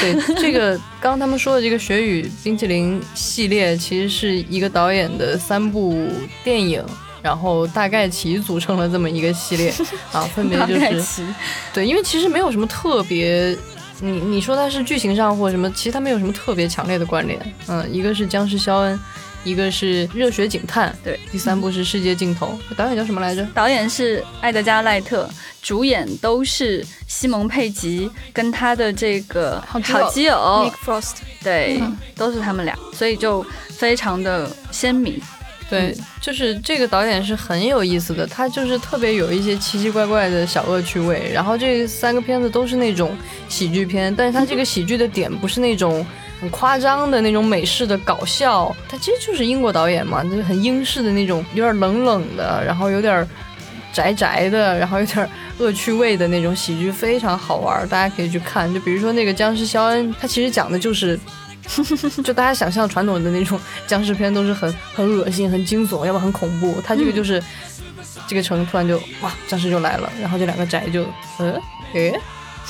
[0.00, 6.08] 对这个刚刚他们说的这个雪与冰淇淋系列，其实是一个导演的三部
[6.42, 6.84] 电影。
[7.22, 9.70] 然后大概其组成了这么一个系列
[10.10, 11.22] 啊，分别就是
[11.70, 13.54] 对，因为其实没有什么特别，
[14.00, 17.38] 你你说它是剧情上或什么，其实它没有什么特别强烈的关联。
[17.66, 18.98] 嗯，一个是僵尸肖恩，
[19.44, 22.58] 一个是热血警探，对，第三部是世界尽头。
[22.76, 23.46] 导演叫什么来着？
[23.54, 25.28] 导演是艾德加·赖特，
[25.62, 30.34] 主演都是西蒙·佩吉跟他的这个好基友基友
[30.84, 35.20] Nick，Frost，对，嗯都是他们俩，所以就非常的鲜明。
[35.70, 41.30] 对，就是这个导演是很有意思的，他就是特别有一些奇奇怪怪的小恶趣味。
[41.32, 43.16] 然后这三个片子都是那种
[43.48, 46.04] 喜剧片，但是他这个喜剧的点不是那种
[46.40, 53.28] 很夸张的那种美式的搞笑，他其实就是英国导演嘛，就是很英式的那种，有点冷冷的，然后有点
[53.92, 58.72] 宅宅的，然后有点恶趣味的那种喜剧，非常好玩，大家可以去看。
[58.72, 61.18] 就比如说那个僵尸肖恩，他其实讲的就是。
[62.24, 66.80] 就大家想象传统的那种僵尸片都是很很恶心、很惊悚，要不很恐怖。
[66.84, 67.40] 他这个就是、
[68.26, 71.06] 这个城突然就哇，僵尸就来了，然后这两个宅就
[71.38, 71.56] 呃
[71.92, 72.18] 诶。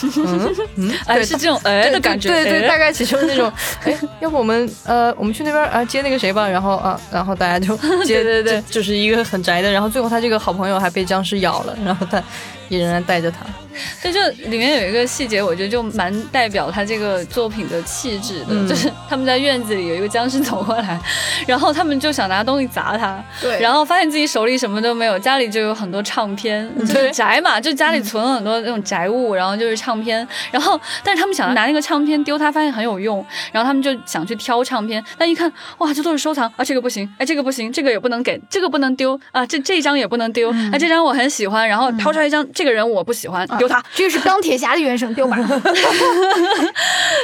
[0.03, 2.69] 嗯嗯，哎，对是这种哎的感觉，对对，哎。
[2.69, 3.53] 大概其实就是那种，
[3.85, 8.61] 哎，要不我们呃，我们去那边啊接那个谁吧，然后啊，然后大家就 接，对对对。
[8.63, 12.23] 就就是一个很宅的，然后最后他这个好朋友还被僵尸咬了，然后他
[12.69, 13.39] 也仍然带着他，
[14.03, 20.99] 这就里面有一个细节，我觉得就蛮代表他这个作品的气质的，嗯就是他们在院子里有一个僵尸走过来，
[21.47, 43.83] 然后他们就想拿东西砸他，对，然后发现自己手里什么都没有，家里就有很多唱片，就是宅嘛，就家里存了很多那种宅物，然后就是唱片，然后但是他们想拿那个唱片丢他，发现很有用，然后他们就想去挑唱片，但一看哇，这都是收藏啊，这个不行，哎，这个不行，这个也不能给，这个不能丢啊，这这一张也不能丢，啊，这张我很喜欢，然后掏出来一张，这个人我不喜欢，丢他。
[43.95, 45.37] 这个是钢铁侠的原声，丢吧。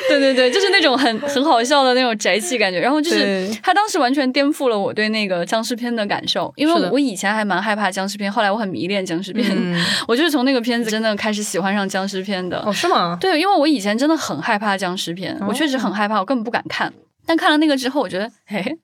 [0.09, 2.79] 对对对，就是那种很 很好笑的那种宅气感觉。
[2.79, 9.47] 然后就是他当时完全颠覆了我对那个僵尸片的感受，因为我以前还蛮害怕僵尸片，后来我很迷恋僵尸片。
[9.51, 12.63] 嗯，我就是从那个片子真的开始喜欢上僵尸片的。
[12.65, 13.19] 哦，是吗？
[13.21, 16.93] 对，因为我以前真的很害怕僵尸片，我确实很害怕，我根本不敢看。
[17.29, 18.79] 但看了那个之后，我觉得，嘿，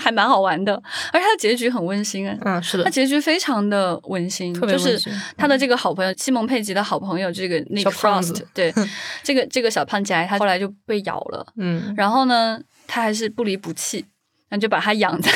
[0.00, 0.74] 还蛮好玩的，
[1.12, 2.36] 而且它的结局很温馨哎。
[2.42, 8.74] 嗯，是它的，结局非常的温馨，特别就是温馨他的这个好朋友西蒙佩吉的好朋友，这个那个 Frost，对，
[9.22, 14.04] 这个这个小胖宅，他后来就被咬了，嗯，然后呢，他还是不离不弃，
[14.50, 15.32] 那就把他养在，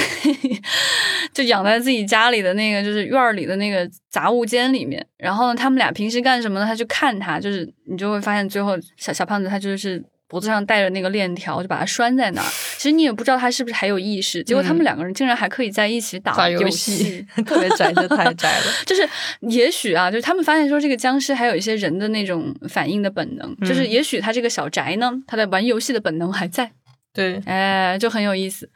[1.33, 5.07] 就养在自己家里的那个就是院儿里的那个杂物间里面。
[5.17, 6.67] 然后呢，他们俩平时干什么呢？
[6.67, 10.05] 他去看他，就是你就会发现最后小小胖子他就是。
[10.33, 12.49] 脖子上带着那个链条，就把它拴在那儿。
[12.79, 14.43] 其实你也不知道他是不是还有意识。
[14.43, 16.97] 结果他们两个人竟然还可以在一起打打游戏，
[17.37, 18.65] 戏特别宅，就太宅了。
[18.87, 19.07] 就是
[19.41, 26.73] 也许啊，就是他们发现说这个僵尸还有一些人的那种反应的本能，嗯就是也许他这个小宅呢，他的玩游戏的本能还在，
[27.13, 28.71] 对，哎，就很有意思。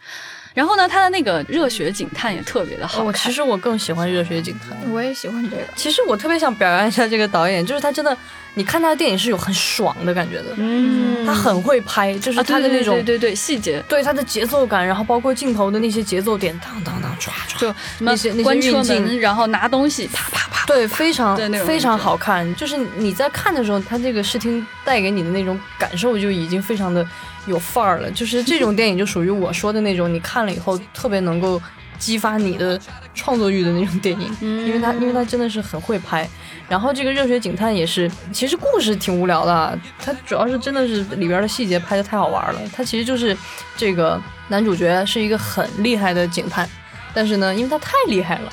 [0.56, 3.04] 然后呢，他的那个热血警探也特别的好看。
[3.04, 4.74] 我其实我更喜欢热血警探。
[4.90, 5.62] 我也喜欢这个。
[5.76, 8.16] 其实我特别想表扬一下这个导演，就是他真的，
[8.54, 20.64] 你看他的电影是有很爽的感觉的，嗯，他很会拍，就是啊他的那种对对对对细节，对他的节奏感，然后包括镜头的那些节奏点，当当当唰唰，就什么那些那些关车运镜门，然后拿东西，啪啪啪。
[20.66, 22.52] 对，非常非常好看。
[22.56, 27.06] 就是你在看的时候，他这个视听带给你的那种感受就已经非常的
[27.46, 28.10] 有范儿了。
[28.10, 31.60] 就是这种电影就属于我说的那种，你看了以后特别能够
[31.98, 32.78] 激发你的
[33.14, 36.28] 创作欲的那种电影，因为他因为他真的是很会拍。
[36.68, 42.60] 然后这个热血警探也是，其实故事挺无聊的啊，它主要是真的是里边的细节拍的太好玩了。
[42.74, 43.36] 它其实就是
[43.76, 46.68] 这个男主角是一个很厉害的警探，
[47.14, 48.52] 但是呢，因为他太厉害了。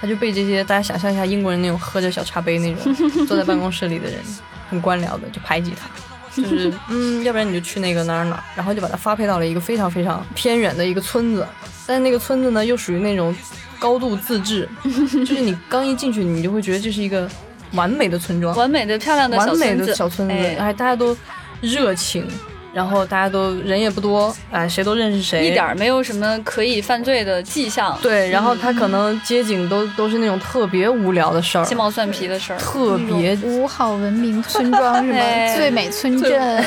[0.00, 2.94] 他就被这些大家想象一下英国人那种喝着小茶杯那种
[3.26, 4.20] 坐在办公室里的人，
[4.68, 5.88] 很官僚的就排挤他，
[6.36, 11.46] 就是嗯，要不然你就去那个哪儿哪儿，然后就把他发配到了一个非常非常偏远的一个村子，
[11.86, 13.34] 但是那个村子呢又属于那种
[13.78, 17.28] 高度自治，就是你刚一进去，你就会觉得这是一个
[17.72, 20.56] 完美的村庄，完美的漂亮的小完美村子，的小村子，哎。
[20.56, 21.16] 哎，大家都
[21.60, 22.26] 热情，
[22.74, 32.58] 然后大家都人也不多，哎，谁都认识谁，一点没有什么可以犯罪的迹象，对，然后他可能街景都都是那种特别无聊的事儿，鸡毛蒜皮的事儿。
[32.58, 36.62] 特别五好文明村庄什哎么最美村镇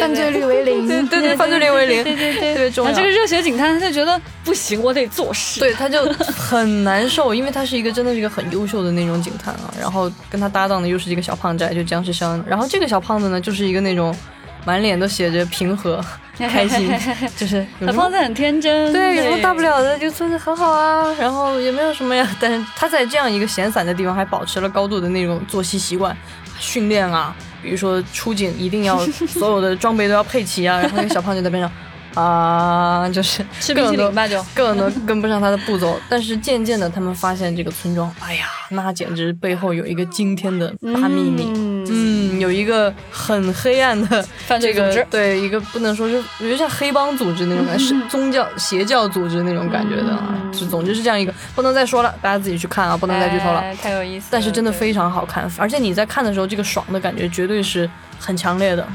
[0.00, 0.86] 犯罪率为零。
[0.86, 2.90] 对对对，犯罪率为零， 对对对特别重要。
[2.92, 5.58] 啊，这个热血警探他就觉得不行，我得做事。
[5.58, 6.04] 对，他就
[6.36, 9.74] 很难受，因为他是一个真的是一个很优秀的那种警探啊。
[9.80, 12.42] 然后跟他搭档的又是一个小胖宅，就僵尸香。
[12.46, 14.14] 然后这个小胖子呢，就是一个那种
[14.64, 16.04] 满脸都写着平和、
[16.38, 16.88] 开心，
[17.36, 19.98] 就是小胖子很天真，对，有什么大不了的？
[19.98, 22.28] 这个村子很好啊，然后也没有什么呀。
[22.40, 26.16] 但是他在这样一个闲散的地方，还保持了高度的那种作息习惯、
[26.58, 28.98] 训练啊，比如说出警一定要
[29.28, 30.80] 所有的装备都要配齐啊。
[30.80, 31.70] 然后那个小胖就在边上
[32.14, 34.42] 啊，就是吃冰淇淋吧就。
[34.54, 35.98] 根本都跟不上他的步骤。
[36.08, 41.50] 但是渐渐的，他们发现这个村庄，哎呀，那简直背后有一个惊天的大秘密。
[41.54, 50.28] 嗯，嗯，有一个很黑暗的 这个犯罪组织对一个不能说是有点像黑帮组织那种感觉，是宗教邪教组织那种感觉的啊。
[50.30, 53.60] 嗯就总之是这样一个，不能再说了，大家自己去看啊，不能再剧透了。
[53.60, 54.28] 哎太有意思了。
[54.30, 58.86] 但是真的非常好看，而且你在看的时候，这个爽的感觉绝对是很强烈的。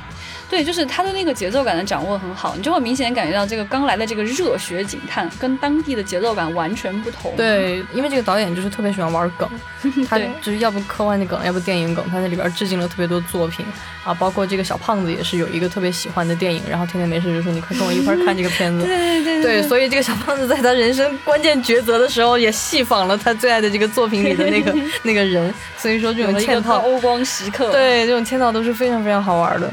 [0.50, 9.50] 对，就是他的那个节奏感的掌握很好，你就会明显感觉到这个刚来的这个热血警探跟当地的节奏感完全不同。，对，因为这个导演就是特别喜欢玩梗，
[10.08, 13.66] 他就是要不科幻的梗，要不电影梗，他在里边致敬了特别多作品
[14.06, 18.84] 啊，包括这个小胖子也是有一个特别喜欢的电影，然后天天没事就说你快跟我一块儿看这个片子。
[18.88, 29.70] 对对对，所以这个小胖子在他人生关键抉择的时候，也戏仿了他最爱的这个作品里的那个 那个人，所以说这种嵌套，高光时刻。，对这种嵌套都是非常非常好玩的。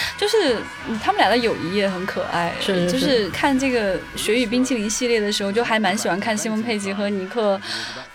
[0.00, 0.56] 嗯，就是
[0.88, 2.52] 嗯他们俩的友谊也很可爱。
[2.60, 7.60] 是是就是看这个《雪与冰淇淋》系列的时候，就还蛮喜欢看西蒙佩吉和尼克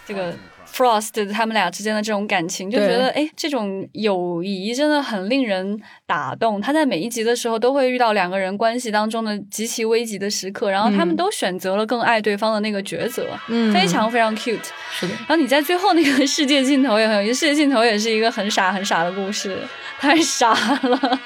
[0.05, 0.33] 这个。
[0.75, 6.59] Frost 他们俩之间的这种感情，就觉得哎，这种友谊真的很令人打动。
[6.59, 14.59] 他在每一集的时候都会遇到两个人关系当中的极其危急的时刻，然后他们嗯都选择了更爱对方的那个抉择，嗯，非常非常 cute。
[14.91, 19.57] 是的，然后你在最后那个世界尽头也很有意思，世界尽头也是一个很傻很傻的故事，
[19.97, 21.19] 太傻了。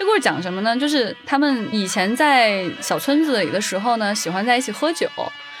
[0.00, 0.74] 这故事讲什么呢？
[0.74, 5.06] 就是他们以前在小村子里的时候呢，喜欢在一起喝酒，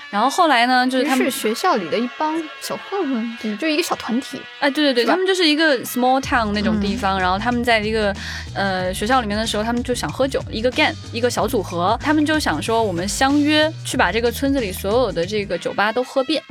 [0.08, 4.40] 然后后来呢，就是他们是学校里的一帮小混混，对就一个小团体。
[4.58, 8.16] 哎，对对对，他们就是一个 small town 那种地方，然后他们在一个
[8.54, 16.42] 呃学校里面的时候，他们就想喝酒，一个 gang 一个小组合，他们就想说我们相约去把这个村子里所有的这个酒吧都喝遍。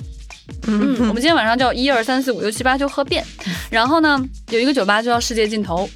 [0.67, 3.25] 嗯， 我们今天晚上就要一二三四五六七八就喝遍。
[3.71, 5.89] 然后呢，有一个酒吧就叫世界尽头，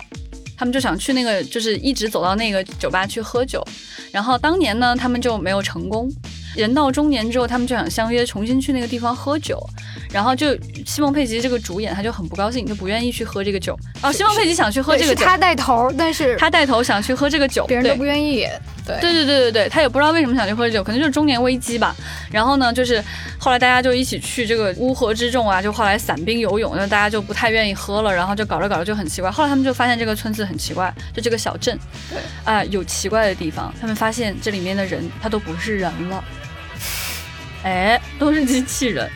[0.57, 3.65] 他们就想去那个，就是一直走到那个酒吧去喝酒。
[4.11, 6.11] 然后当年呢，他们就没有成功。
[6.55, 9.59] 人到中年之后，他们就想相约重新去那个地方喝酒。
[10.11, 13.75] 然后就西蒙佩吉这个主演他就很不高兴，就不愿意去喝这个酒。
[14.03, 18.47] 哦，西蒙佩吉想去喝这个酒，他带头，但是他带头想去喝这个酒，别人都不愿意。
[18.85, 21.95] 对对对对对对，他也不知道为什么想去喝酒，可能就是中年危机吧。
[22.29, 23.03] 然后呢，就是
[23.39, 29.31] 后来大家就一起去这个乌合之众啊，就后来散兵游泳，那大家就不太愿意喝了，然后就搞着搞着就很奇怪。
[29.31, 31.79] 后来他们就发现这个村子很奇怪，就这个小镇，
[32.09, 33.73] 对啊，有奇怪的地方。
[33.79, 36.23] 他们发现这里面的人他都不是人了，
[37.63, 39.09] 哎，都是机器人。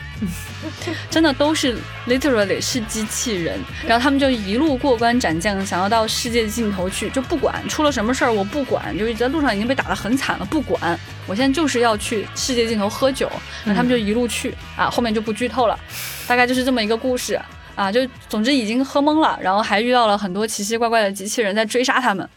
[1.12, 1.78] 真的都是
[2.08, 13.30] literally 是机器人，然后他们就一路过关斩将，想要到世界尽头去，就不管出了什么事儿，我不管，就是在路上已经被打得很惨了，不管，我现在就是要去世界尽头喝酒，
[13.64, 15.80] 然后他们就一路去啊，后面就不剧透了，
[16.28, 17.40] 大概就是这么一个故事
[17.76, 22.28] 啊，就总之已经喝懵了，然后还遇到了很多奇奇怪怪的机器人在追杀他们，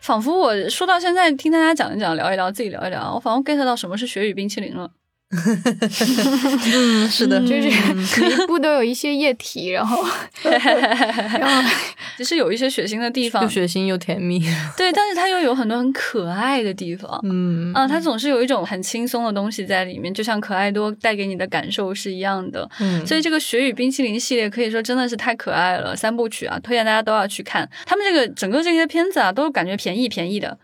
[0.00, 4.90] 仿佛我说到现在听大家讲一讲，聊一聊，自己聊一聊，我仿佛 get 到什么是雪与冰淇淋了。
[5.30, 10.02] 嗯， 是的，就是每一步都有一些液体，然后，
[10.42, 11.70] 然后
[12.16, 14.40] 其实有一些血腥的地方，又血腥又甜蜜。
[14.74, 17.20] 对，但是它又有很多很可爱的地方。
[17.24, 22.66] 嗯啊，它总是有一种很轻松的东西在里面，就像可爱多带给你的感受是一样的。
[22.80, 27.68] 嗯，所以这个雪与冰淇淋系列可以说真的是太可爱了，三部曲啊，推荐大家都要去看。
[27.84, 30.58] 他们这个整个这些片子啊，都感觉便宜便宜的，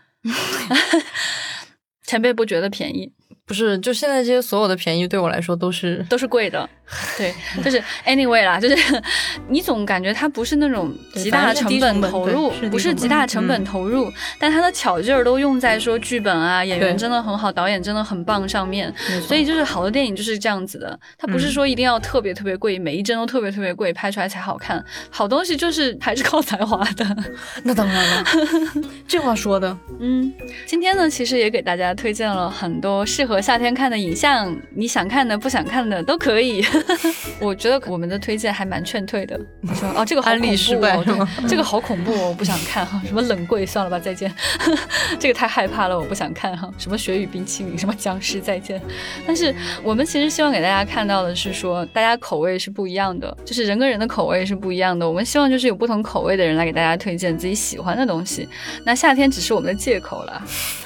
[2.07, 3.11] 前辈不觉得便宜。
[3.47, 6.67] 不是，就现在这些所有的便宜对我来说都是都是贵的，
[7.15, 7.31] 对，
[7.63, 8.75] 就是 anyway 啦，就是
[9.47, 18.91] 你总感觉它不是那种极大成本投入，不是极大成本投入，但它的巧劲儿都用在说剧本啊，演员真的很好，导演真的很棒上面，
[19.21, 27.05] 所以就是好的电影就是这样子的，它不是说一定要特别特别贵，每一帧都特别特别贵，拍出来才好看，好东西就是还是靠才华的，
[27.63, 28.25] 那当然了，
[29.07, 30.33] 这话说的，嗯，
[30.65, 33.34] 今天呢，其实也给大家推荐了很多适合。
[33.41, 36.65] 夏天看的影像，你想看的、不想看的都可以。
[37.39, 39.39] 我觉得我们的推荐还蛮劝退的。
[39.73, 40.41] 说哦，这个好恐
[40.79, 43.01] 怖哦，这个好恐怖哦，我不想看哈。
[43.05, 44.33] 什么冷柜，算了吧，再见。
[45.19, 46.71] 这个太害怕了，我不想看哈。
[46.77, 48.81] 什么雪与冰淇淋，什么僵尸，再见。
[49.25, 55.07] 但是我们其实希望给大家看到的是说，大家口味是不一样的，就是人跟人的口味是不一样的。
[55.07, 58.47] 我们希望就是有不同口味的人来给大家推荐自己喜欢的东西。
[58.83, 60.43] 那夏天只是我们的借口了。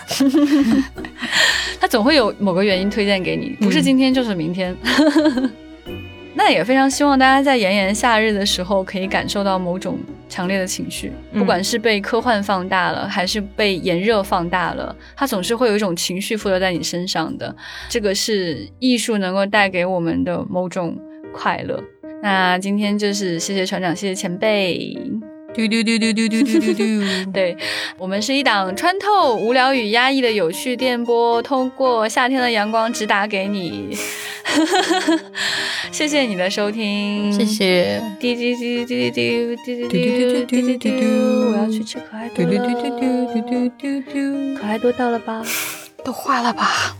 [1.80, 4.76] 它总会有某个原因推荐给你，不是今天就是明天。
[6.36, 17.54] 那也非常希望大家在炎炎夏日的时候可以感受到某种强烈的情绪，不管是被科幻放大了，还是被炎热放大了，它总是会有一种情绪附着在你身上的。
[17.90, 20.98] 这个是艺术能够带给我们的某种
[21.34, 21.84] 快乐。
[22.24, 24.98] 那今天就是谢谢船长，谢谢前辈。
[25.54, 26.86] 丢丢丢丢丢丢丢丢丢！
[27.34, 27.58] 对
[27.97, 33.97] 我们是一档穿透无聊与压抑的有趣电波，通过夏天的阳光直达给你。
[35.91, 38.02] 谢谢你的收听，谢谢。
[38.20, 40.91] 滴滴滴滴滴滴滴滴滴滴滴滴！
[41.02, 42.52] 我要去吃可爱多了。
[44.60, 45.43] 可爱多到了吧？
[46.04, 46.95] 都化了吧？